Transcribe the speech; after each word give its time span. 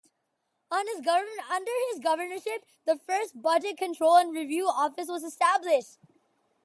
Under 0.71 1.69
his 1.91 1.99
governorship 2.01 2.65
the 2.87 2.97
first 2.97 3.39
budget 3.39 3.77
control 3.77 4.15
and 4.17 4.33
review 4.35 4.65
office 4.67 5.07
was 5.07 5.23
established. 5.23 5.99